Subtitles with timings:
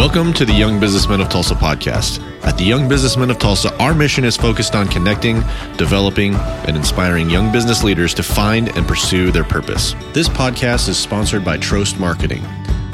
[0.00, 2.24] Welcome to the Young Businessmen of Tulsa podcast.
[2.42, 5.42] At the Young Businessmen of Tulsa, our mission is focused on connecting,
[5.76, 9.94] developing, and inspiring young business leaders to find and pursue their purpose.
[10.14, 12.42] This podcast is sponsored by Trost Marketing.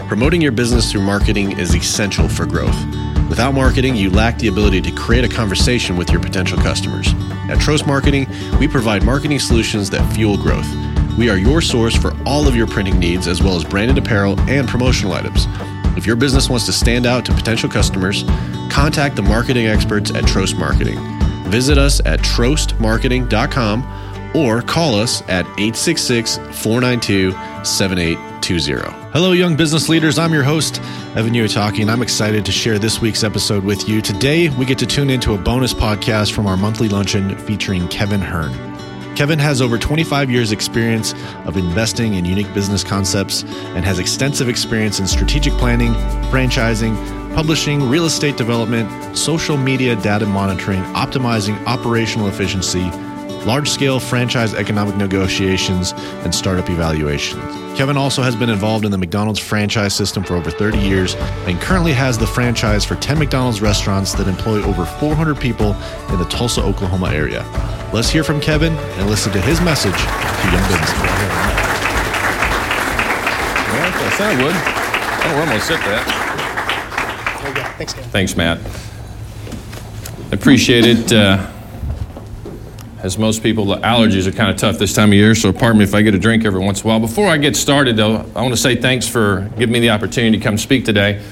[0.08, 2.76] Promoting your business through marketing is essential for growth.
[3.28, 7.06] Without marketing, you lack the ability to create a conversation with your potential customers.
[7.48, 8.26] At Trost Marketing,
[8.58, 10.68] we provide marketing solutions that fuel growth.
[11.16, 14.38] We are your source for all of your printing needs, as well as branded apparel
[14.40, 15.46] and promotional items.
[15.96, 18.24] If your business wants to stand out to potential customers,
[18.70, 20.98] contact the marketing experts at Trost Marketing.
[21.50, 27.32] Visit us at trostmarketing.com or call us at 866 492
[27.64, 29.10] 7820.
[29.12, 30.18] Hello, young business leaders.
[30.18, 30.78] I'm your host,
[31.16, 34.02] Evan Uitaki, and I'm excited to share this week's episode with you.
[34.02, 38.20] Today, we get to tune into a bonus podcast from our monthly luncheon featuring Kevin
[38.20, 38.75] Hern.
[39.16, 41.14] Kevin has over 25 years' experience
[41.46, 45.94] of investing in unique business concepts and has extensive experience in strategic planning,
[46.30, 46.94] franchising,
[47.34, 52.90] publishing, real estate development, social media data monitoring, optimizing operational efficiency,
[53.46, 55.92] large scale franchise economic negotiations,
[56.24, 57.42] and startup evaluations.
[57.78, 61.14] Kevin also has been involved in the McDonald's franchise system for over 30 years
[61.46, 65.72] and currently has the franchise for 10 McDonald's restaurants that employ over 400 people
[66.10, 67.42] in the Tulsa, Oklahoma area.
[67.92, 71.06] Let's hear from Kevin and listen to his message to young businessmen.
[73.72, 74.54] Well, I said I would.
[74.54, 77.40] I don't know where I'm going to sit that.
[77.42, 77.62] There you go.
[77.78, 78.04] Thanks, Dan.
[78.10, 78.58] Thanks, Matt.
[80.30, 81.12] I appreciate it.
[81.12, 81.50] Uh,
[83.02, 85.78] as most people, the allergies are kind of tough this time of year, so pardon
[85.78, 87.00] me if I get a drink every once in a while.
[87.00, 90.36] Before I get started, though, I want to say thanks for giving me the opportunity
[90.36, 91.22] to come speak today.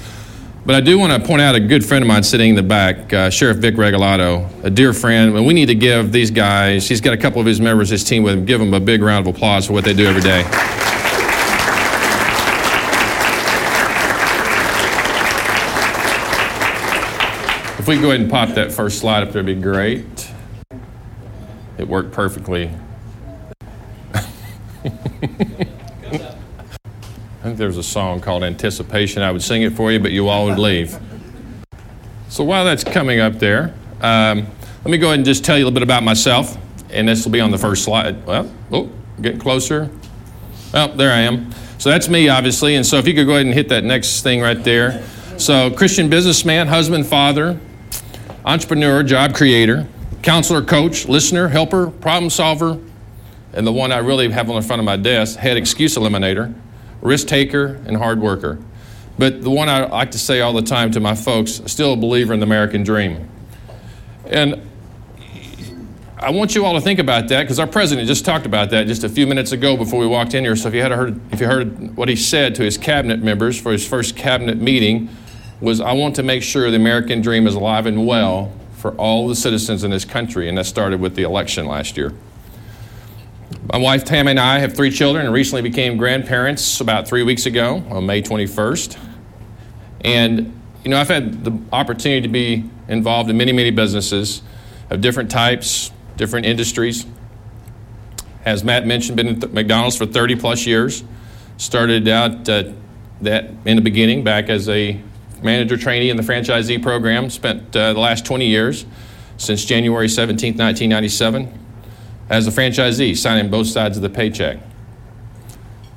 [0.67, 2.63] But I do want to point out a good friend of mine sitting in the
[2.63, 5.37] back, uh, Sheriff Vic Regalado, a dear friend.
[5.37, 8.03] And we need to give these guys, he's got a couple of his members, his
[8.03, 10.23] team with him, give them a big round of applause for what they do every
[10.23, 10.41] day.
[17.79, 20.31] If we go ahead and pop that first slide up there, it'd be great.
[21.77, 22.71] It worked perfectly.
[27.45, 29.21] I think there's a song called Anticipation.
[29.21, 30.99] I would sing it for you, but you all would leave.
[32.31, 34.47] So while that's coming up there, um,
[34.83, 36.57] let me go ahead and just tell you a little bit about myself.
[36.89, 38.25] And this will be on the first slide.
[38.25, 38.91] Well, oh,
[39.21, 39.91] getting closer.
[40.73, 41.53] Oh, there I am.
[41.77, 42.77] So that's me, obviously.
[42.77, 45.07] And so if you could go ahead and hit that next thing right there.
[45.37, 47.61] So, Christian businessman, husband, father,
[48.47, 49.87] entrepreneur, job creator,
[50.23, 52.81] counselor, coach, listener, helper, problem solver,
[53.53, 56.55] and the one I really have on the front of my desk, head excuse eliminator,
[57.05, 58.59] risk taker, and hard worker.
[59.17, 61.97] But the one I like to say all the time to my folks, still a
[61.97, 63.29] believer in the American dream.
[64.27, 64.61] And
[66.19, 68.87] I want you all to think about that because our president just talked about that
[68.87, 70.57] just a few minutes ago before we walked in here.
[70.57, 73.61] So if you had heard, if you heard what he said to his cabinet members
[73.61, 75.11] for his first cabinet meeting,
[75.61, 79.29] was I want to make sure the American dream is alive and well for all
[79.29, 82.13] the citizens in this country, and that started with the election last year.
[83.73, 87.47] My wife Tammy and I have three children and recently became grandparents about three weeks
[87.47, 88.99] ago on May 21st.
[90.03, 94.43] And, you know, I've had the opportunity to be involved in many, many businesses
[94.91, 97.07] of different types, different industries.
[98.45, 101.03] As Matt mentioned, been at McDonald's for 30 plus years.
[101.57, 102.65] Started out uh,
[103.23, 105.01] that in the beginning back as a
[105.43, 107.31] manager trainee in the franchisee program.
[107.31, 108.85] Spent uh, the last 20 years,
[109.39, 111.64] since January 17, 1997,
[112.29, 114.59] as a franchisee, signing both sides of the paycheck.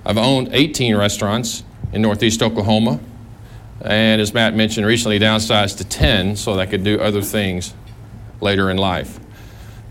[0.06, 3.00] I've owned 18 restaurants in Northeast Oklahoma,
[3.82, 7.74] and as Matt mentioned, recently downsized to 10 so that I could do other things
[8.42, 9.20] later in life.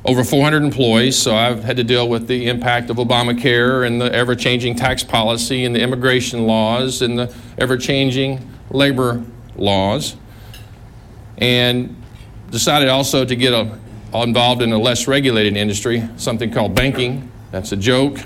[0.04, 4.12] Over 400 employees, so I've had to deal with the impact of Obamacare and the
[4.14, 9.24] ever changing tax policy and the immigration laws and the ever changing labor
[9.56, 10.16] laws.
[11.38, 12.00] And
[12.50, 13.78] decided also to get a,
[14.14, 17.30] involved in a less regulated industry, something called banking.
[17.50, 18.18] That's a joke.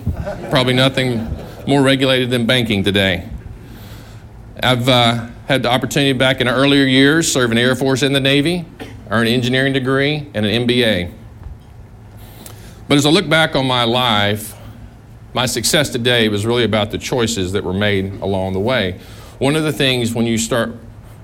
[0.50, 1.28] Probably nothing
[1.66, 3.28] more regulated than banking today.
[4.62, 8.14] I've uh, had the opportunity back in earlier years serve in the Air Force and
[8.14, 8.64] the Navy,
[9.10, 11.12] earn an engineering degree and an MBA.
[12.88, 14.56] But as I look back on my life,
[15.32, 18.98] my success today was really about the choices that were made along the way.
[19.38, 20.74] One of the things when you start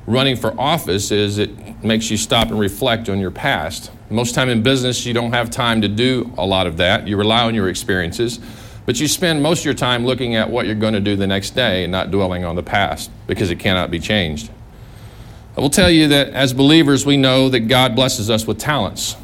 [0.06, 3.90] running for office is it makes you stop and reflect on your past.
[4.08, 7.08] Most time in business, you don't have time to do a lot of that.
[7.08, 8.38] You rely on your experiences,
[8.86, 11.26] but you spend most of your time looking at what you're going to do the
[11.26, 14.50] next day and not dwelling on the past because it cannot be changed.
[15.56, 19.16] I will tell you that as believers, we know that God blesses us with talents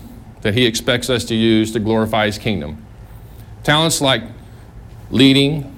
[0.42, 2.84] that He expects us to use to glorify His kingdom.
[3.62, 4.22] Talents like
[5.10, 5.74] leading,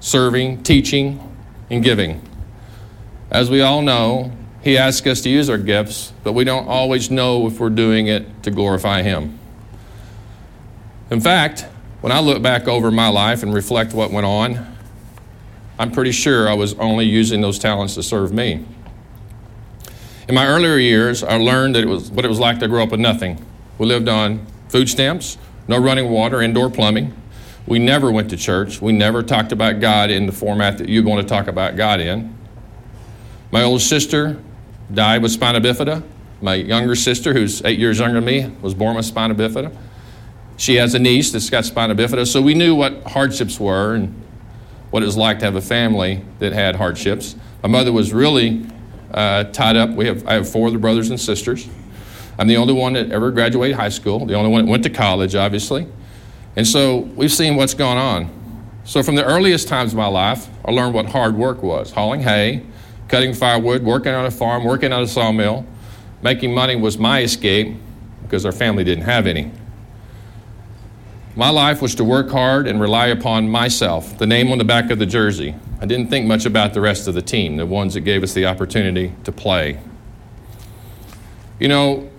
[0.00, 1.20] serving, teaching,
[1.70, 2.22] and giving.
[3.30, 4.32] As we all know,
[4.66, 8.08] He asks us to use our gifts, but we don't always know if we're doing
[8.08, 9.38] it to glorify Him.
[11.08, 11.68] In fact,
[12.00, 14.76] when I look back over my life and reflect what went on,
[15.78, 18.66] I'm pretty sure I was only using those talents to serve me.
[20.28, 22.82] In my earlier years, I learned that it was what it was like to grow
[22.82, 23.40] up with nothing.
[23.78, 25.38] We lived on food stamps,
[25.68, 27.14] no running water, indoor plumbing.
[27.68, 28.82] We never went to church.
[28.82, 32.00] We never talked about God in the format that you want to talk about God
[32.00, 32.36] in.
[33.52, 34.42] My older sister
[34.92, 36.02] died with spina bifida.
[36.40, 39.74] My younger sister, who's eight years younger than me, was born with spina bifida.
[40.56, 44.22] She has a niece that's got spina bifida, so we knew what hardships were and
[44.90, 47.36] what it was like to have a family that had hardships.
[47.62, 48.66] My mother was really
[49.12, 49.90] uh, tied up.
[49.90, 51.68] We have, I have four other brothers and sisters.
[52.38, 54.90] I'm the only one that ever graduated high school, the only one that went to
[54.90, 55.86] college, obviously.
[56.54, 58.30] And so we've seen what's gone on.
[58.84, 62.20] So from the earliest times of my life, I learned what hard work was hauling
[62.20, 62.62] hay,
[63.08, 65.66] cutting firewood, working on a farm, working on a sawmill.
[66.22, 67.76] Making money was my escape
[68.22, 69.52] because our family didn't have any.
[71.36, 74.90] My life was to work hard and rely upon myself, the name on the back
[74.90, 75.54] of the jersey.
[75.80, 78.32] I didn't think much about the rest of the team, the ones that gave us
[78.32, 79.78] the opportunity to play.
[81.60, 82.10] You know,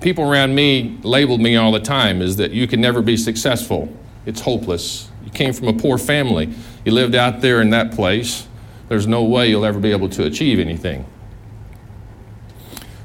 [0.00, 3.92] people around me labeled me all the time is that you can never be successful.
[4.24, 5.10] It's hopeless.
[5.24, 6.54] You came from a poor family.
[6.84, 8.46] You lived out there in that place.
[8.88, 11.06] There's no way you'll ever be able to achieve anything.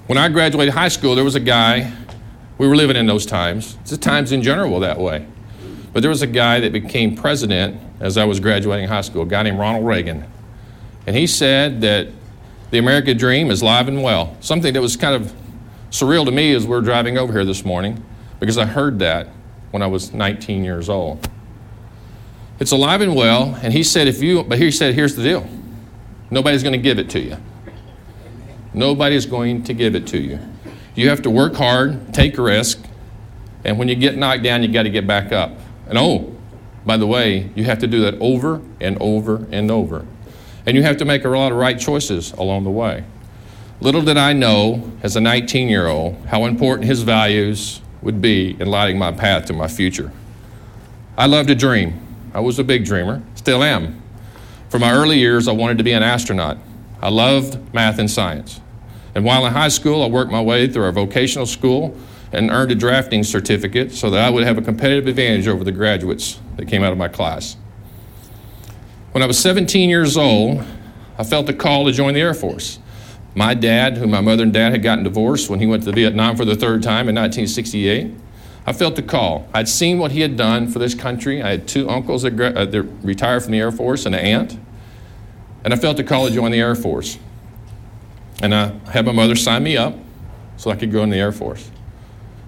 [0.07, 1.93] When I graduated high school, there was a guy,
[2.57, 3.77] we were living in those times.
[3.81, 5.25] It's the times in general were that way.
[5.93, 9.25] But there was a guy that became president as I was graduating high school, a
[9.25, 10.25] guy named Ronald Reagan.
[11.07, 12.07] And he said that
[12.71, 14.35] the American dream is live and well.
[14.41, 15.33] Something that was kind of
[15.91, 18.03] surreal to me as we are driving over here this morning
[18.39, 19.27] because I heard that
[19.71, 21.27] when I was 19 years old.
[22.59, 25.47] It's alive and well, and he said, if you, but he said, here's the deal
[26.31, 27.37] nobody's going to give it to you.
[28.73, 30.39] Nobody's going to give it to you.
[30.95, 32.79] You have to work hard, take a risk,
[33.63, 35.51] and when you get knocked down, you got to get back up.
[35.87, 36.35] And oh,
[36.85, 40.05] by the way, you have to do that over and over and over.
[40.65, 43.03] And you have to make a lot of right choices along the way.
[43.81, 48.55] Little did I know, as a 19 year old, how important his values would be
[48.59, 50.11] in lighting my path to my future.
[51.17, 52.05] I loved to dream.
[52.33, 54.01] I was a big dreamer, still am.
[54.69, 56.57] From my early years, I wanted to be an astronaut.
[57.01, 58.61] I loved math and science.
[59.15, 61.97] And while in high school, I worked my way through our vocational school
[62.31, 65.71] and earned a drafting certificate so that I would have a competitive advantage over the
[65.71, 67.57] graduates that came out of my class.
[69.11, 70.63] When I was 17 years old,
[71.17, 72.77] I felt a call to join the Air Force.
[73.33, 76.35] My dad, who my mother and dad had gotten divorced when he went to Vietnam
[76.35, 78.13] for the third time in 1968,
[78.65, 79.47] I felt the call.
[79.53, 81.41] I'd seen what he had done for this country.
[81.41, 84.57] I had two uncles that, uh, retired from the Air Force and an aunt.
[85.63, 87.17] And I felt the call to join the Air Force.
[88.41, 89.95] And I had my mother sign me up
[90.57, 91.69] so I could go in the Air Force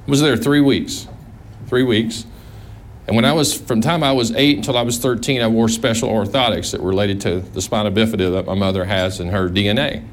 [0.08, 1.08] I was there three weeks.
[1.68, 2.26] Three weeks.
[3.08, 5.70] And when I was, from time I was eight until I was 13, I wore
[5.70, 9.50] special orthotics that were related to the spina bifida that my mother has in her
[9.50, 10.04] DNA.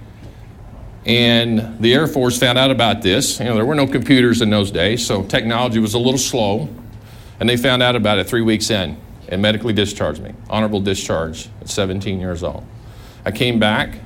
[1.07, 3.39] And the Air Force found out about this.
[3.39, 6.69] You know, there were no computers in those days, so technology was a little slow.
[7.41, 8.97] And they found out about it three weeks in
[9.29, 10.35] and medically discharged me.
[10.51, 12.65] Honorable discharge at 17 years old.
[13.25, 13.97] I came back,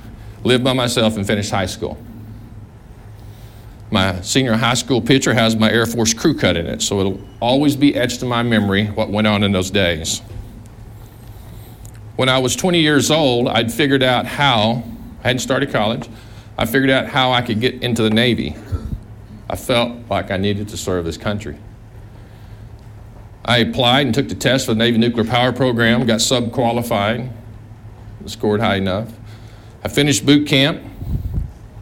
[0.45, 1.97] lived by myself, and finished high school
[3.93, 7.21] my senior high school picture has my Air Force crew cut in it, so it'll
[7.41, 10.21] always be etched in my memory what went on in those days.
[12.17, 14.83] When I was 20 years old, I'd figured out how,
[15.23, 16.09] I hadn't started college,
[16.59, 18.57] I figured out how I could get into the Navy.
[19.49, 21.59] I felt like I needed to serve this country.
[23.45, 27.31] I applied and took the test for the Navy Nuclear Power Program, got sub qualified,
[28.27, 29.13] scored high enough.
[29.85, 30.81] I finished boot camp,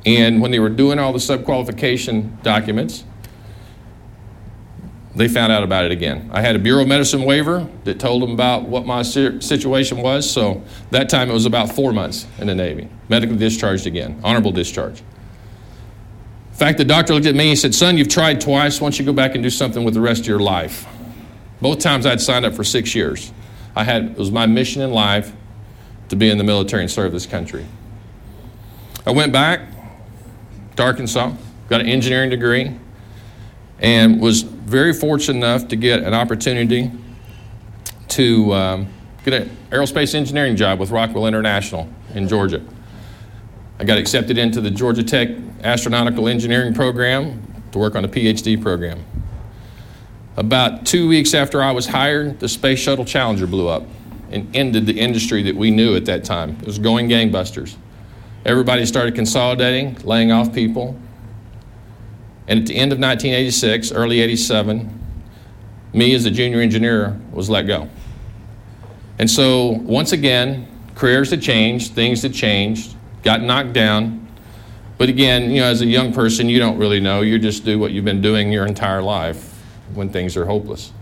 [0.07, 3.05] and when they were doing all the sub qualification documents,
[5.14, 6.31] they found out about it again.
[6.33, 10.31] I had a Bureau of Medicine waiver that told them about what my situation was,
[10.31, 12.88] so that time it was about four months in the Navy.
[13.09, 15.00] Medically discharged again, honorable discharge.
[15.00, 18.81] In fact, the doctor looked at me and said, Son, you've tried twice.
[18.81, 20.87] Why don't you go back and do something with the rest of your life?
[21.61, 23.33] Both times I'd signed up for six years.
[23.75, 25.33] I had, it was my mission in life
[26.11, 27.67] to be in the military and serve this country.
[29.07, 29.62] I went back,
[30.76, 31.33] to Arkansas,
[31.69, 32.76] got an engineering degree,
[33.80, 36.90] and was very fortunate enough to get an opportunity
[38.08, 38.88] to um,
[39.25, 42.62] get an aerospace engineering job with Rockwell International in Georgia.
[43.78, 45.28] I got accepted into the Georgia Tech
[45.62, 49.02] Astronautical Engineering program to work on a PhD program.
[50.37, 53.84] About two weeks after I was hired, the Space Shuttle Challenger blew up
[54.30, 56.56] and ended the industry that we knew at that time.
[56.60, 57.76] It was going gangbusters.
[58.44, 60.99] Everybody started consolidating, laying off people.
[62.50, 64.99] And at the end of 1986, early 87,
[65.92, 67.88] me as a junior engineer was let go.
[69.21, 70.66] And so, once again,
[70.97, 74.26] careers had changed, things had changed, got knocked down.
[74.99, 77.21] But again, you know, as a young person, you don't really know.
[77.21, 79.62] You just do what you've been doing your entire life
[79.95, 80.92] when things are hopeless.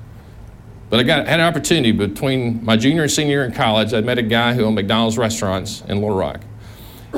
[0.91, 3.95] But I got had an opportunity between my junior and senior year in college.
[3.95, 6.43] I met a guy who owned McDonald's restaurants in Little Rock.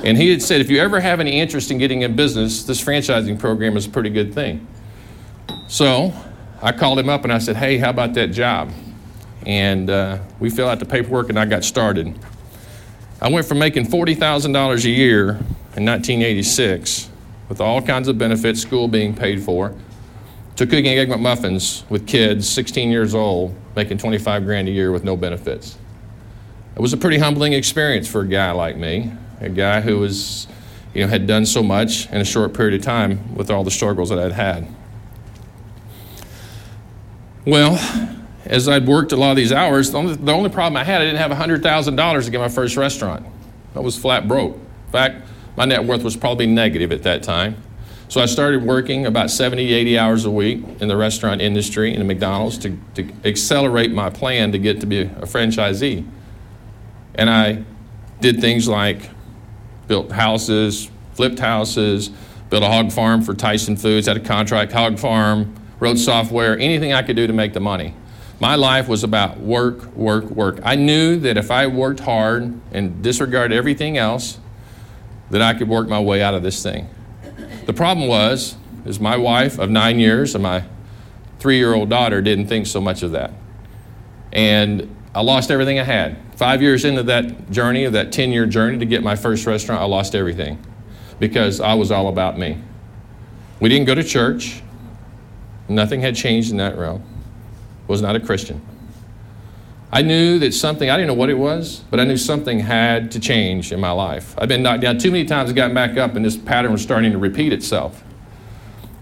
[0.04, 2.82] And he had said, if you ever have any interest in getting in business, this
[2.82, 4.66] franchising program is a pretty good thing.
[5.68, 6.12] So
[6.62, 8.70] I called him up and I said, hey, how about that job?
[9.47, 12.18] And uh, we filled out the paperwork and I got started.
[13.20, 15.30] I went from making $40,000 a year
[15.76, 17.11] in 1986
[17.49, 19.75] with all kinds of benefits, school being paid for,
[20.56, 25.02] to cooking egg McMuffins with kids 16 years old, making 25 grand a year with
[25.02, 25.76] no benefits.
[26.76, 30.47] It was a pretty humbling experience for a guy like me a guy who was,
[30.94, 33.70] you know, had done so much in a short period of time with all the
[33.70, 34.66] struggles that I'd had.
[37.47, 37.78] Well,
[38.44, 41.00] as I'd worked a lot of these hours, the only, the only problem I had,
[41.00, 43.26] I didn't have $100,000 to get my first restaurant.
[43.75, 44.54] I was flat broke.
[44.54, 47.56] In fact, my net worth was probably negative at that time.
[48.09, 52.00] So I started working about 70, 80 hours a week in the restaurant industry in
[52.00, 56.04] the McDonald's to, to accelerate my plan to get to be a franchisee.
[57.14, 57.64] And I
[58.20, 59.11] did things like
[59.90, 62.11] built houses, flipped houses,
[62.49, 66.92] built a hog farm for Tyson Foods, had a contract hog farm, wrote software, anything
[66.92, 67.92] I could do to make the money.
[68.38, 70.61] My life was about work, work, work.
[70.62, 74.38] I knew that if I worked hard and disregarded everything else,
[75.30, 76.88] that I could work my way out of this thing.
[77.66, 78.54] The problem was,
[78.87, 80.62] is my wife of nine years and my
[81.40, 83.32] three-year-old daughter didn't think so much of that.
[84.32, 86.16] And I lost everything I had.
[86.36, 89.80] Five years into that journey, of that 10 year journey to get my first restaurant,
[89.80, 90.64] I lost everything
[91.18, 92.62] because I was all about me.
[93.60, 94.62] We didn't go to church,
[95.68, 97.02] nothing had changed in that realm.
[97.88, 98.60] Was not a Christian.
[99.92, 103.10] I knew that something, I didn't know what it was, but I knew something had
[103.10, 104.36] to change in my life.
[104.38, 106.80] I've been knocked down too many times, I got back up, and this pattern was
[106.80, 108.04] starting to repeat itself.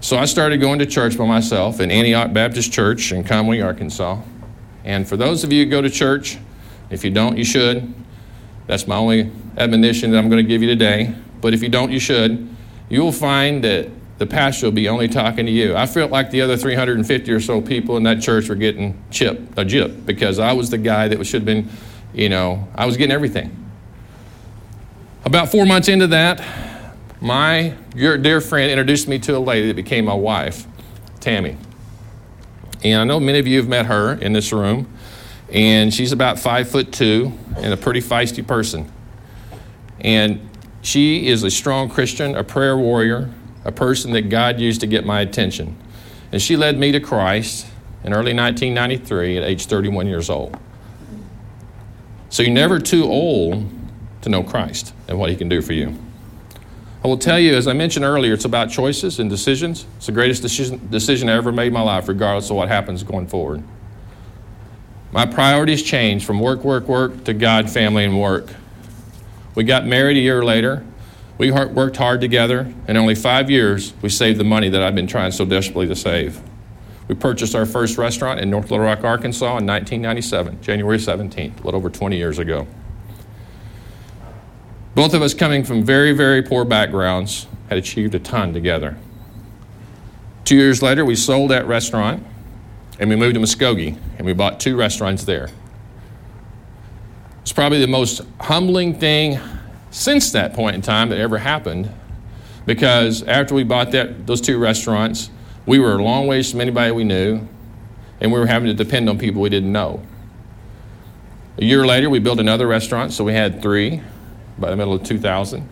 [0.00, 4.18] So I started going to church by myself in Antioch Baptist Church in Conway, Arkansas.
[4.85, 6.38] And for those of you who go to church,
[6.90, 7.92] if you don't, you should.
[8.66, 11.14] That's my only admonition that I'm going to give you today.
[11.40, 12.49] But if you don't, you should.
[12.88, 15.76] You will find that the pastor will be only talking to you.
[15.76, 19.58] I felt like the other 350 or so people in that church were getting chipped,
[19.58, 21.68] a jip, because I was the guy that should have been,
[22.12, 23.54] you know, I was getting everything.
[25.25, 26.42] About four months into that,
[27.20, 30.66] my dear friend introduced me to a lady that became my wife,
[31.20, 31.56] Tammy.
[32.85, 34.88] And I know many of you have met her in this room
[35.50, 38.90] and she's about five foot two and a pretty feisty person.
[40.00, 40.49] And
[40.82, 43.32] she is a strong Christian, a prayer warrior,
[43.64, 45.76] a person that God used to get my attention.
[46.32, 47.66] And she led me to Christ
[48.04, 50.56] in early 1993 at age 31 years old.
[52.28, 53.68] So you're never too old
[54.20, 55.97] to know Christ and what He can do for you.
[57.05, 59.87] I will tell you, as I mentioned earlier, it's about choices and decisions.
[59.97, 63.05] It's the greatest decision, decision I ever made in my life, regardless of what happens
[63.05, 63.62] going forward.
[65.12, 68.49] My priorities changed from work, work, work to God, family, and work.
[69.55, 70.85] We got married a year later.
[71.38, 72.61] We worked hard together.
[72.61, 75.87] And in only five years, we saved the money that I've been trying so desperately
[75.87, 76.43] to save.
[77.07, 81.64] We purchased our first restaurant in North Little Rock, Arkansas in 1997, January 17th, a
[81.64, 82.67] little over 20 years ago.
[84.99, 88.97] Both of us, coming from very, very poor backgrounds, had achieved a ton together.
[90.43, 92.26] Two years later, we sold that restaurant
[92.99, 95.50] and we moved to Muskogee and we bought two restaurants there.
[97.43, 99.38] It's probably the most humbling thing
[99.93, 101.93] since that point in time that ever happened
[102.67, 105.31] because after we bought that, those two restaurants,
[105.64, 107.47] we were a long ways from anybody we knew
[108.21, 110.02] and we were having to depend on people we didn't know.
[111.59, 114.02] A year later, we built another restaurant, so we had three
[114.58, 115.68] by the middle of 2000.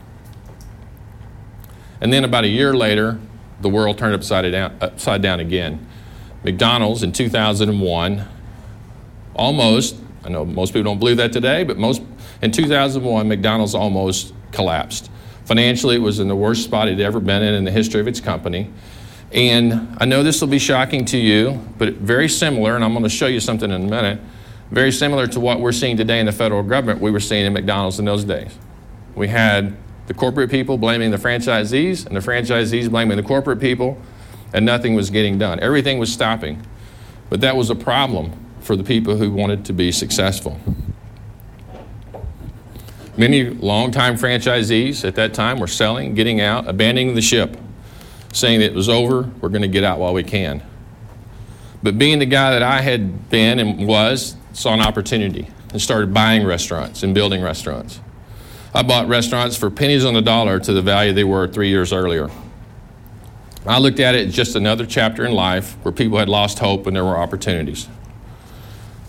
[2.00, 3.18] And then about a year later,
[3.60, 5.86] the world turned upside down, upside down again.
[6.44, 8.28] McDonald's in 2001
[9.34, 12.02] almost, I know most people don't believe that today, but most
[12.42, 15.10] in 2001, McDonald's almost collapsed.
[15.44, 18.00] Financially, it was in the worst spot it had ever been in in the history
[18.00, 18.70] of its company.
[19.32, 23.02] And I know this will be shocking to you, but very similar, and I'm going
[23.02, 24.20] to show you something in a minute,
[24.70, 27.52] very similar to what we're seeing today in the federal government, we were seeing in
[27.52, 28.56] McDonald's in those days.
[29.16, 34.00] We had the corporate people blaming the franchisees, and the franchisees blaming the corporate people
[34.52, 35.60] and nothing was getting done.
[35.60, 36.64] Everything was stopping.
[37.28, 40.60] But that was a problem for the people who wanted to be successful.
[43.16, 47.56] Many longtime franchisees at that time were selling, getting out, abandoning the ship,
[48.32, 50.62] saying that it was over, we're going to get out while we can.
[51.82, 56.12] But being the guy that I had been and was, saw an opportunity and started
[56.12, 58.00] buying restaurants and building restaurants.
[58.74, 61.92] I bought restaurants for pennies on the dollar to the value they were three years
[61.92, 62.30] earlier.
[63.66, 66.86] I looked at it as just another chapter in life where people had lost hope
[66.86, 67.88] and there were opportunities.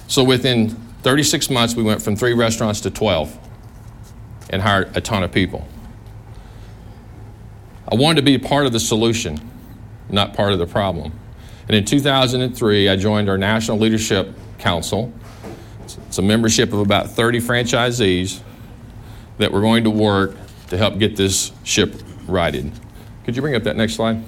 [0.07, 0.69] So within
[1.03, 3.37] 36 months, we went from three restaurants to 12
[4.49, 5.67] and hired a ton of people.
[7.89, 9.39] I wanted to be part of the solution,
[10.09, 11.13] not part of the problem.
[11.67, 15.13] And in 2003, I joined our National Leadership Council.
[15.83, 18.41] It's a membership of about 30 franchisees
[19.37, 20.35] that we're going to work
[20.69, 21.93] to help get this ship
[22.27, 22.71] righted.
[23.23, 24.23] Could you bring up that next slide?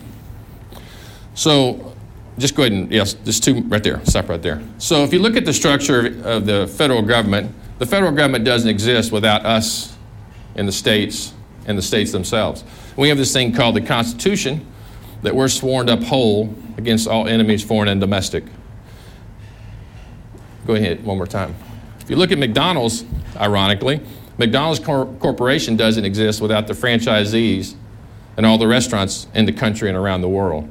[1.33, 1.95] So,
[2.37, 4.61] just go ahead and, yes, just two right there, stop right there.
[4.77, 8.69] So, if you look at the structure of the federal government, the federal government doesn't
[8.69, 9.95] exist without us
[10.55, 11.33] in the states
[11.65, 12.63] and the states themselves.
[12.97, 14.65] We have this thing called the Constitution
[15.21, 18.43] that we're sworn to uphold against all enemies, foreign and domestic.
[20.65, 21.55] Go ahead, one more time.
[22.01, 23.05] If you look at McDonald's,
[23.37, 24.01] ironically,
[24.39, 27.75] McDonald's Cor- Corporation doesn't exist without the franchisees
[28.37, 30.67] and all the restaurants in the country and around the world.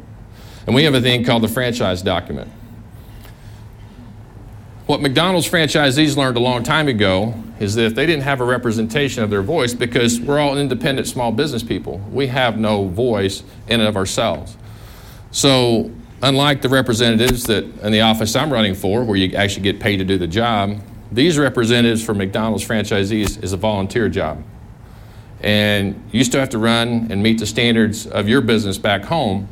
[0.66, 2.50] And we have a thing called the franchise document.
[4.86, 8.44] What McDonald's franchisees learned a long time ago is that if they didn't have a
[8.44, 13.42] representation of their voice, because we're all independent small business people, we have no voice
[13.66, 14.56] in and of ourselves.
[15.30, 15.90] So,
[16.22, 19.98] unlike the representatives that in the office I'm running for, where you actually get paid
[19.98, 24.42] to do the job, these representatives for McDonald's franchisees is a volunteer job.
[25.40, 29.48] And you still have to run and meet the standards of your business back home,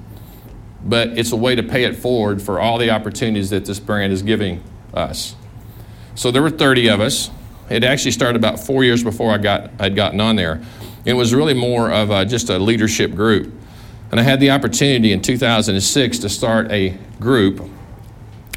[0.85, 4.13] but it's a way to pay it forward for all the opportunities that this brand
[4.13, 5.37] is giving us.
[6.15, 7.31] So there were 30 of us.
[7.71, 10.63] It actually started about four years before I got, I'd gotten on there.
[11.05, 13.53] It was really more of a, just a leadership group.
[14.11, 17.69] And I had the opportunity in 2006 to start a group,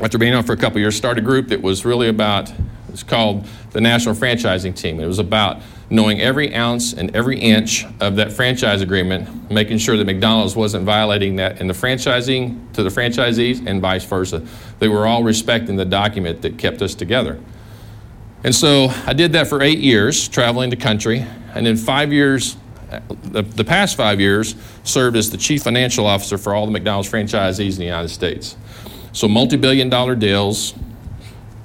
[0.02, 2.52] after being on for a couple years, start a group that was really about,
[2.89, 4.99] it's called the National Franchising Team.
[4.99, 9.97] It was about knowing every ounce and every inch of that franchise agreement, making sure
[9.97, 14.45] that McDonald's wasn't violating that in the franchising to the franchisees and vice versa.
[14.78, 17.39] They were all respecting the document that kept us together.
[18.43, 22.56] And so I did that for eight years, traveling the country, and in five years,
[23.23, 27.10] the, the past five years, served as the chief financial officer for all the McDonald's
[27.10, 28.56] franchisees in the United States.
[29.12, 30.73] So multi billion dollar deals,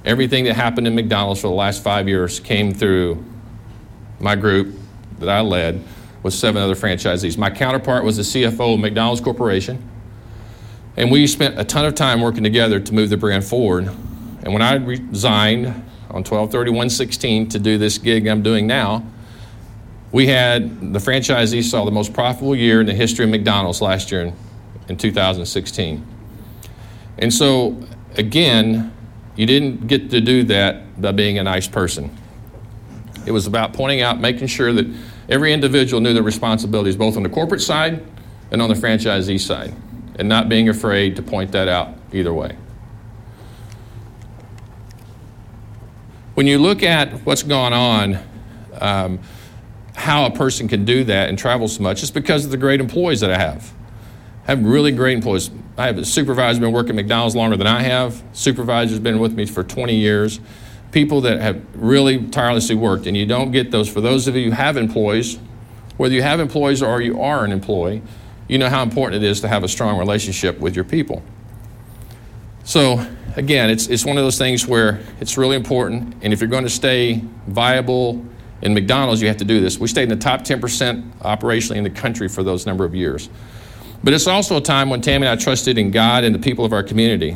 [0.05, 3.23] everything that happened in McDonald's for the last five years came through
[4.19, 4.75] my group
[5.19, 5.83] that I led
[6.23, 7.37] with seven other franchisees.
[7.37, 9.83] My counterpart was the CFO of McDonald's Corporation,
[10.95, 13.87] and we spent a ton of time working together to move the brand forward.
[14.43, 15.67] And when I resigned
[16.09, 19.03] on 12/31/16 to do this gig I'm doing now,
[20.11, 24.11] we had the franchisees saw the most profitable year in the history of McDonald's last
[24.11, 24.33] year in,
[24.87, 26.05] in 2016.
[27.17, 27.77] And so,
[28.17, 28.94] again,
[29.35, 32.15] you didn't get to do that by being a nice person.
[33.25, 34.85] It was about pointing out, making sure that
[35.29, 38.05] every individual knew their responsibilities, both on the corporate side
[38.51, 39.73] and on the franchisee side,
[40.17, 42.55] and not being afraid to point that out either way.
[46.35, 48.19] When you look at what's gone on,
[48.79, 49.19] um,
[49.95, 52.79] how a person can do that and travel so much, it's because of the great
[52.79, 53.73] employees that I have.
[54.47, 55.49] I have really great employees.
[55.77, 58.23] I have a supervisor been working at McDonald's longer than I have.
[58.33, 60.39] Supervisor's been with me for 20 years
[60.95, 63.89] people that have really tirelessly worked, and you don't get those.
[63.89, 65.37] For those of you who have employees,
[65.97, 68.01] whether you have employees or you are an employee,
[68.47, 71.21] you know how important it is to have a strong relationship with your people.
[72.63, 76.49] So, again, it's, it's one of those things where it's really important, and if you're
[76.49, 78.25] going to stay viable
[78.61, 79.77] in McDonald's, you have to do this.
[79.77, 83.29] We stayed in the top 10% operationally in the country for those number of years.
[84.05, 86.63] But it's also a time when Tammy and I trusted in God and the people
[86.63, 87.35] of our community.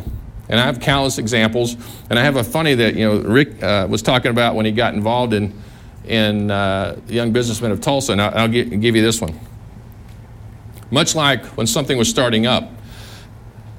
[0.49, 1.75] And I have countless examples.
[2.11, 4.71] And I have a funny that, you know, Rick uh, was talking about when he
[4.71, 5.59] got involved in,
[6.05, 8.11] in uh, Young Businessmen of Tulsa.
[8.11, 9.33] And I'll, I'll give, give you this one.
[10.91, 12.69] Much like when something was starting up.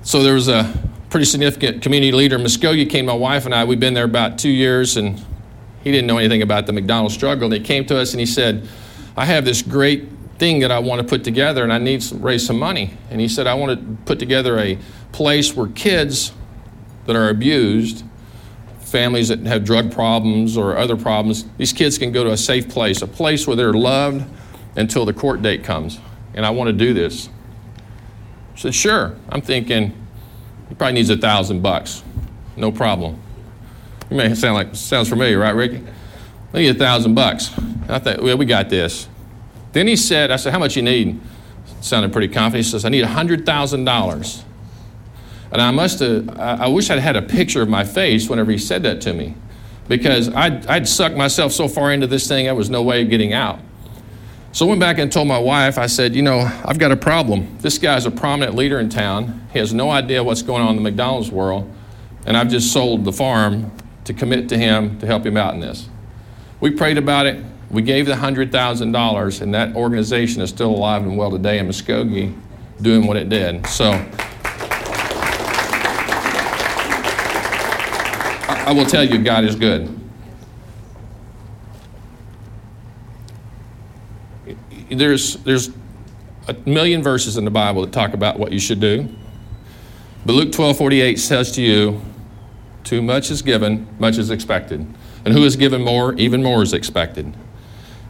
[0.02, 0.76] So there was a
[1.10, 3.62] pretty significant community leader in Muskogee came my wife and I.
[3.62, 5.16] We've been there about two years, and
[5.84, 7.44] he didn't know anything about the McDonald's struggle.
[7.44, 8.68] And he came to us and he said,
[9.16, 10.08] I have this great
[10.40, 12.94] thing that I want to put together, and I need to raise some money.
[13.10, 14.78] And he said, I want to put together a
[15.12, 16.32] place where kids
[17.06, 18.04] that are abused,
[18.80, 22.68] families that have drug problems or other problems, these kids can go to a safe
[22.70, 24.24] place, a place where they're loved
[24.76, 26.00] until the court date comes.
[26.32, 27.28] And I want to do this.
[28.54, 29.16] I said, sure.
[29.28, 29.92] I'm thinking,
[30.70, 32.02] he probably needs a thousand bucks.
[32.56, 33.20] No problem.
[34.10, 35.84] You may sound like sounds familiar, right, Ricky?
[36.54, 37.50] I need a thousand bucks.
[37.88, 39.06] I thought, well, we got this.
[39.72, 41.20] Then he said, I said, how much you need?
[41.80, 42.64] Sounded pretty confident.
[42.64, 44.42] He says, I need $100,000.
[45.52, 48.58] And I must have, I wish I'd had a picture of my face whenever he
[48.58, 49.34] said that to me
[49.90, 53.10] because I'd, I'd sucked myself so far into this thing, there was no way of
[53.10, 53.58] getting out.
[54.52, 56.96] So I went back and told my wife, I said, you know, I've got a
[56.96, 57.58] problem.
[57.58, 59.48] This guy's a prominent leader in town.
[59.52, 61.68] He has no idea what's going on in the McDonald's world.
[62.24, 63.72] And I've just sold the farm
[64.04, 65.88] to commit to him to help him out in this.
[66.60, 67.44] We prayed about it.
[67.70, 72.36] We gave the $100,000, and that organization is still alive and well today in Muskogee
[72.82, 73.64] doing what it did.
[73.66, 73.92] So
[78.66, 79.96] I will tell you, God is good.
[84.90, 85.70] There's, there's
[86.48, 89.08] a million verses in the Bible that talk about what you should do.
[90.26, 92.00] But Luke 12 48 says to you,
[92.82, 94.84] Too much is given, much is expected.
[95.24, 97.32] And who is given more, even more is expected.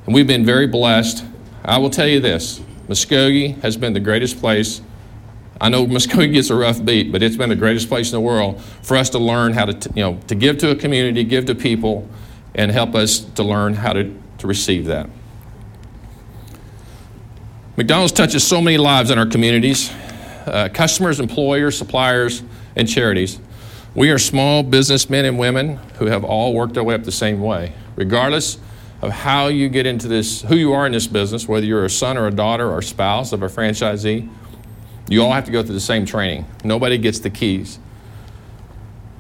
[0.07, 1.25] And we've been very blessed.
[1.65, 4.81] I will tell you this Muskogee has been the greatest place.
[5.61, 8.21] I know Muskogee gets a rough beat, but it's been the greatest place in the
[8.21, 11.45] world for us to learn how to, you know, to give to a community, give
[11.47, 12.09] to people,
[12.55, 15.09] and help us to learn how to, to receive that.
[17.77, 19.93] McDonald's touches so many lives in our communities
[20.47, 22.43] uh, customers, employers, suppliers,
[22.77, 23.39] and charities.
[23.95, 27.41] We are small businessmen and women who have all worked our way up the same
[27.41, 27.73] way.
[27.97, 28.59] Regardless
[29.03, 31.91] of how you get into this, who you are in this business, whether you're a
[31.91, 34.29] son or a daughter or spouse of a franchisee,
[35.09, 36.45] you all have to go through the same training.
[36.65, 37.79] Nobody gets the keys.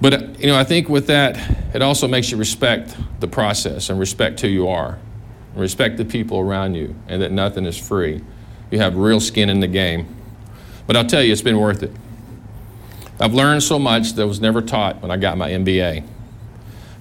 [0.01, 1.37] But you know, I think with that,
[1.75, 4.99] it also makes you respect the process and respect who you are,
[5.53, 8.23] and respect the people around you, and that nothing is free.
[8.71, 10.14] You have real skin in the game.
[10.87, 11.93] But I'll tell you, it's been worth it.
[13.21, 16.07] I've learned so much that was never taught when I got my MBA.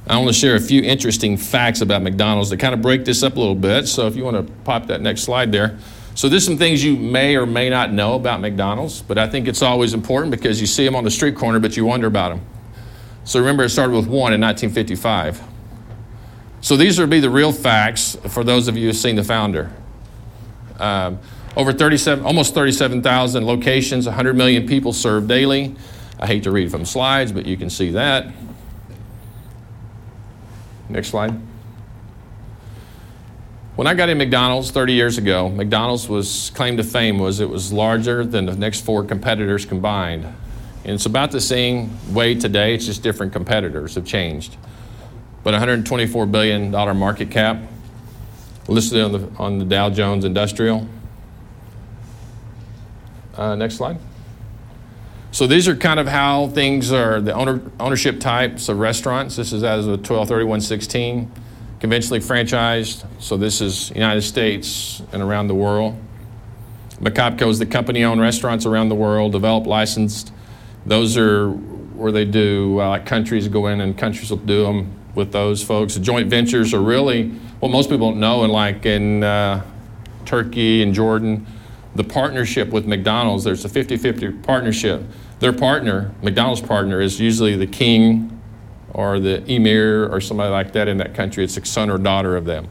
[0.10, 3.22] I want to share a few interesting facts about McDonald's that kind of break this
[3.22, 3.88] up a little bit.
[3.88, 5.78] So if you want to pop that next slide there.
[6.16, 9.48] So there's some things you may or may not know about McDonald's, but I think
[9.48, 12.30] it's always important because you see them on the street corner, but you wonder about
[12.30, 12.42] them.
[13.24, 15.42] So remember, it started with one in 1955.
[16.62, 19.72] So these would be the real facts for those of you who've seen the founder.
[20.80, 21.20] Um,
[21.56, 25.76] over 37, almost 37,000 locations, 100 million people served daily.
[26.20, 28.34] I hate to read from slides, but you can see that.
[30.90, 31.40] Next slide.
[33.76, 37.50] When I got in McDonald's 30 years ago, McDonald's was claim to fame was it
[37.50, 40.26] was larger than the next four competitors combined.
[40.84, 44.58] And it's about the same way today, it's just different competitors have changed.
[45.44, 47.62] But $124 billion market cap,
[48.68, 50.86] listed on the, on the Dow Jones Industrial.
[53.38, 53.98] Uh, next slide.
[55.32, 59.36] So these are kind of how things are, the owner, ownership types of restaurants.
[59.36, 61.32] This is as of 123116,
[61.80, 63.06] conventionally franchised.
[63.20, 65.96] So this is United States and around the world.
[67.00, 70.34] McOpCo is the company-owned restaurants around the world, developed, licensed.
[70.86, 74.92] Those are where they do, uh, like countries go in and countries will do them
[75.14, 75.94] with those folks.
[75.94, 79.64] The joint ventures are really, what most people don't know, and like in uh,
[80.26, 81.46] Turkey and Jordan,
[81.96, 85.04] the partnership with McDonald's, there's a 50 50 partnership.
[85.40, 88.42] Their partner, McDonald's partner, is usually the king
[88.94, 91.44] or the emir or somebody like that in that country.
[91.44, 92.68] It's a son or daughter of them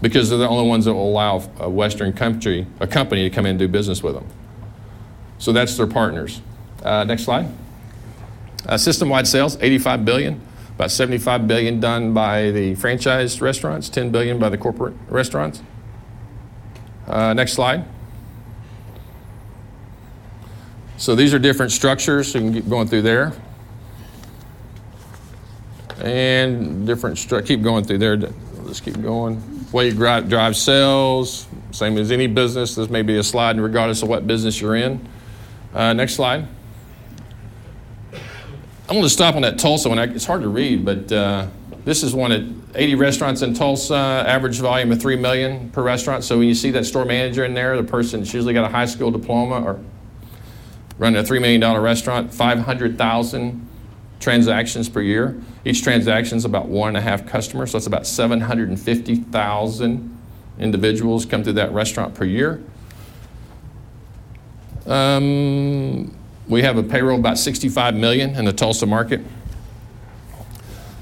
[0.00, 3.46] because they're the only ones that will allow a Western country, a company, to come
[3.46, 4.26] in and do business with them.
[5.38, 6.42] So that's their partners.
[6.82, 7.48] Uh, next slide.
[8.66, 10.40] Uh, system-wide sales, 85 billion.
[10.74, 15.62] About 75 billion done by the franchise restaurants, 10 billion by the corporate restaurants.
[17.06, 17.84] Uh, next slide.
[21.02, 22.30] So these are different structures.
[22.30, 23.32] So you can keep going through there.
[25.98, 28.16] And different, stru- keep going through there.
[28.58, 29.42] Let's keep going.
[29.72, 32.76] Way you drive, sales, same as any business.
[32.76, 35.04] This may be a slide regardless of what business you're in.
[35.74, 36.46] Uh, next slide.
[38.12, 39.98] I'm going to stop on that Tulsa one.
[39.98, 41.48] It's hard to read, but uh,
[41.84, 42.44] this is one at
[42.76, 46.22] 80 restaurants in Tulsa, average volume of 3 million per restaurant.
[46.22, 48.86] So when you see that store manager in there, the person's usually got a high
[48.86, 49.80] school diploma or
[51.02, 53.68] running a $3 million restaurant, 500,000
[54.20, 55.36] transactions per year.
[55.64, 60.18] Each transaction is about one and a half customers, so that's about 750,000
[60.60, 62.62] individuals come through that restaurant per year.
[64.86, 69.22] Um, we have a payroll about 65 million in the Tulsa market.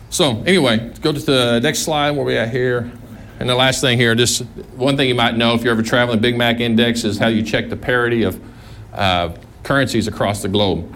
[0.08, 2.90] So anyway, go to the next slide where we at here.
[3.38, 4.44] And the last thing here, just
[4.76, 7.42] one thing you might know if you're ever traveling, Big Mac Index is how you
[7.42, 8.40] check the parity of
[8.94, 10.94] uh, currencies across the globe.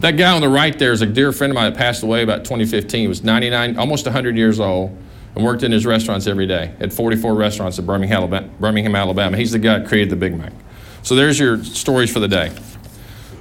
[0.00, 2.22] That guy on the right there is a dear friend of mine that passed away
[2.22, 3.00] about 2015.
[3.00, 4.96] He was 99, almost 100 years old,
[5.34, 8.48] and worked in his restaurants every day at 44 restaurants in Birmingham, Alabama.
[8.60, 9.36] Birmingham, Alabama.
[9.36, 10.52] He's the guy that created the Big Mac.
[11.02, 12.52] So there's your stories for the day.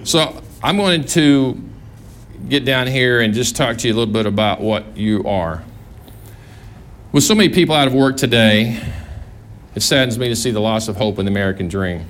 [0.03, 1.61] So I'm going to
[2.49, 5.63] get down here and just talk to you a little bit about what you are.
[7.11, 8.81] With so many people out of work today,
[9.75, 12.05] it saddens me to see the loss of hope in the American dream.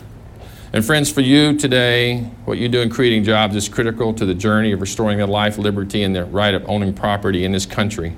[0.74, 4.36] And friends, for you today, what you do in creating jobs is critical to the
[4.36, 8.16] journey of restoring the life, liberty, and the right of owning property in this country.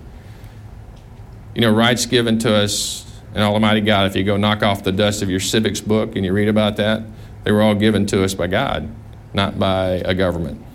[1.53, 4.91] You know, rights given to us and Almighty God, if you go knock off the
[4.91, 7.03] dust of your civics book and you read about that,
[7.43, 8.89] they were all given to us by God,
[9.33, 10.65] not by a government.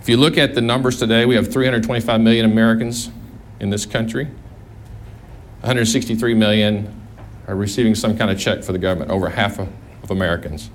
[0.00, 3.10] If you look at the numbers today, we have 325 million Americans
[3.58, 4.26] in this country.
[5.62, 7.00] 163 million
[7.48, 9.68] are receiving some kind of check for the government, over half of,
[10.10, 10.70] of Americans.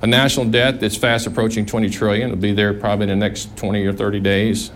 [0.00, 2.30] A national debt that's fast approaching 20 trillion.
[2.30, 4.70] It'll be there probably in the next 20 or 30 days.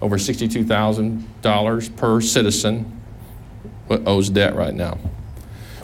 [0.00, 3.00] Over $62,000 per citizen
[3.88, 4.98] owes debt right now.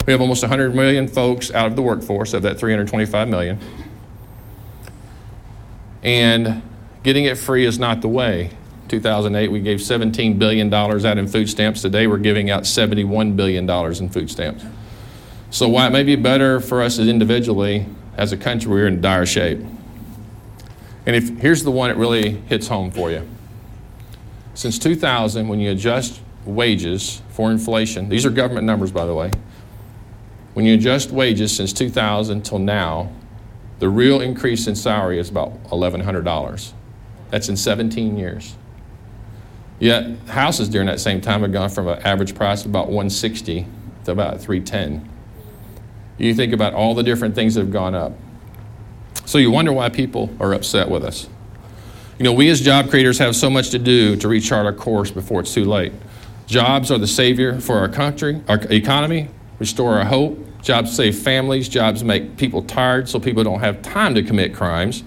[0.05, 3.59] We have almost 100 million folks out of the workforce of that 325 million.
[6.03, 6.61] And
[7.03, 8.51] getting it free is not the way.
[8.87, 11.81] 2008, we gave $17 billion out in food stamps.
[11.81, 14.65] Today, we're giving out $71 billion in food stamps.
[15.51, 17.85] So, while it may be better for us as individually,
[18.15, 19.59] as a country, we're in dire shape.
[21.05, 23.27] And if here's the one that really hits home for you.
[24.53, 29.29] Since 2000, when you adjust wages for inflation, these are government numbers, by the way.
[30.53, 33.11] When you adjust wages since 2000 till now,
[33.79, 36.71] the real increase in salary is about $1,100.
[37.29, 38.55] That's in 17 years.
[39.79, 43.65] Yet houses during that same time have gone from an average price of about 160
[44.05, 45.10] to about 310.
[46.21, 48.13] You think about all the different things that have gone up.
[49.25, 51.27] So you wonder why people are upset with us.
[52.19, 55.09] You know, we as job creators have so much to do to rechart our course
[55.09, 55.93] before it's too late.
[56.45, 60.37] Jobs are the savior for our country, our economy, restore our hope.
[60.61, 61.67] Jobs save families.
[61.67, 65.03] Jobs make people tired so people don't have time to commit crimes.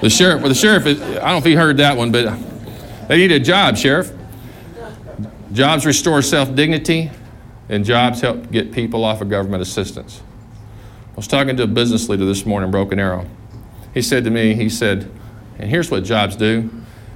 [0.00, 2.36] The sheriff, well, the sheriff, is, I don't know if he heard that one, but
[3.08, 4.12] they need a job, Sheriff.
[5.52, 7.10] Jobs restore self dignity,
[7.68, 10.22] and jobs help get people off of government assistance.
[11.12, 13.26] I was talking to a business leader this morning, Broken Arrow.
[13.94, 15.10] He said to me, he said,
[15.58, 16.70] and here's what jobs do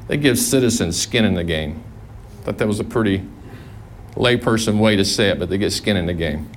[0.09, 1.85] they give citizens skin in the game.
[2.41, 3.23] I thought that was a pretty
[4.15, 6.51] layperson way to say it, but they get skin in the game.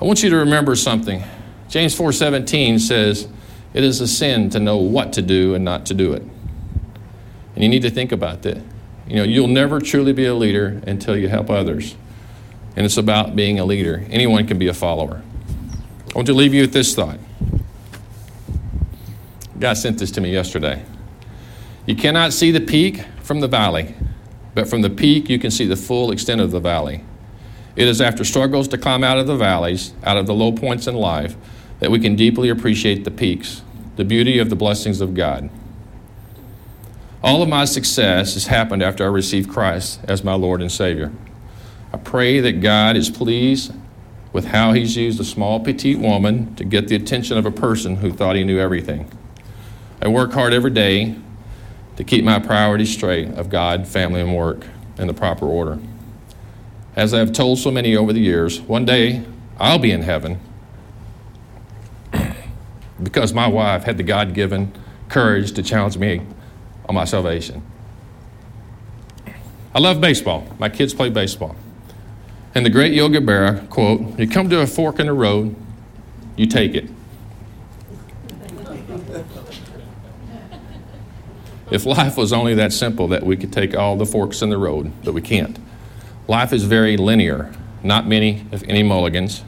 [0.00, 1.22] I want you to remember something.
[1.68, 3.28] James 4:17 says,
[3.74, 6.22] "It is a sin to know what to do and not to do it."
[7.54, 8.58] And you need to think about that.
[9.06, 11.96] You know, you'll never truly be a leader until you help others.
[12.76, 14.04] And it's about being a leader.
[14.10, 15.22] Anyone can be a follower.
[16.10, 17.18] I want to leave you with this thought.
[19.58, 20.82] God sent this to me yesterday.
[21.86, 23.94] You cannot see the peak from the valley,
[24.54, 27.04] but from the peak you can see the full extent of the valley.
[27.76, 30.86] It is after struggles to climb out of the valleys, out of the low points
[30.86, 31.36] in life,
[31.80, 33.62] that we can deeply appreciate the peaks,
[33.96, 35.50] the beauty of the blessings of God.
[37.24, 41.10] All of my success has happened after I received Christ as my Lord and Savior.
[41.90, 43.72] I pray that God is pleased
[44.34, 47.96] with how He's used a small, petite woman to get the attention of a person
[47.96, 49.10] who thought he knew everything.
[50.02, 51.16] I work hard every day
[51.96, 54.66] to keep my priorities straight of God, family, and work
[54.98, 55.78] in the proper order.
[56.94, 59.24] As I have told so many over the years, one day
[59.58, 60.40] I'll be in heaven
[63.02, 64.74] because my wife had the God given
[65.08, 66.20] courage to challenge me
[66.88, 67.62] on my salvation.
[69.74, 70.46] I love baseball.
[70.58, 71.56] My kids play baseball.
[72.54, 75.56] And the great Yogi Berra quote, you come to a fork in the road,
[76.36, 76.88] you take it.
[81.70, 84.56] if life was only that simple that we could take all the forks in the
[84.56, 85.58] road, but we can't.
[86.28, 89.42] Life is very linear, not many, if any, mulligans.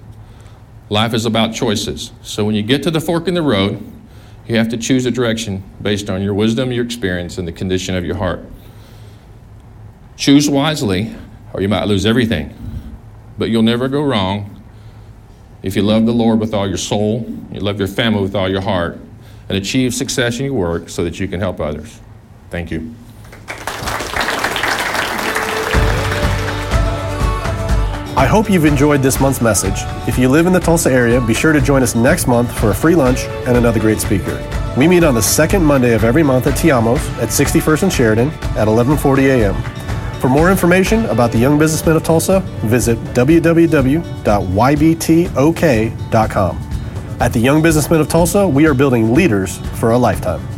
[0.88, 2.10] Life is about choices.
[2.22, 3.80] So when you get to the fork in the road,
[4.48, 7.96] you have to choose a direction based on your wisdom, your experience, and the condition
[7.96, 8.44] of your heart.
[10.16, 11.14] Choose wisely,
[11.52, 12.54] or you might lose everything.
[13.38, 14.56] But you'll never go wrong
[15.62, 18.48] if you love the Lord with all your soul, you love your family with all
[18.48, 18.98] your heart,
[19.48, 22.00] and achieve success in your work so that you can help others.
[22.50, 22.94] Thank you.
[28.16, 29.74] I hope you've enjoyed this month's message.
[30.08, 32.70] If you live in the Tulsa area, be sure to join us next month for
[32.70, 34.42] a free lunch and another great speaker.
[34.74, 38.30] We meet on the second Monday of every month at Tiamos at 61st and Sheridan
[38.56, 39.54] at 11:40 a.m.
[40.18, 43.56] For more information about the Young Businessmen of Tulsa, visit www.ybtok.com.
[47.20, 50.55] At the Young Businessmen of Tulsa, we are building leaders for a lifetime.